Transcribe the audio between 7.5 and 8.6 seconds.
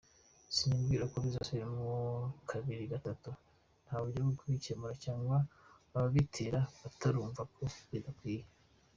ko bidakwiye.